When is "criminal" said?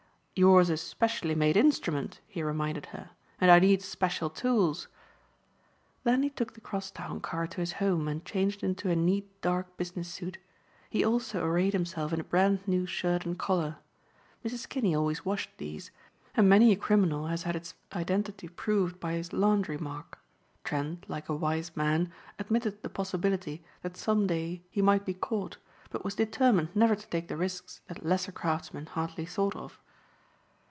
16.75-17.27